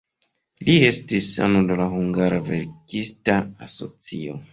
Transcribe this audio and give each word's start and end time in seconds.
Li 0.69 0.77
estis 0.85 1.27
ano 1.47 1.61
de 1.71 1.77
la 1.81 1.87
hungara 1.91 2.39
verkista 2.47 3.37
asocio. 3.67 4.39